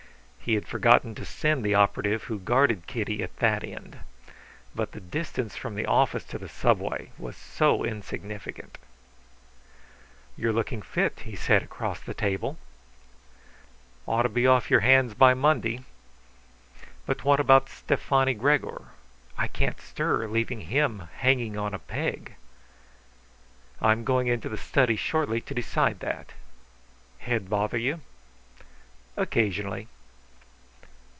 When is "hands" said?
14.79-15.13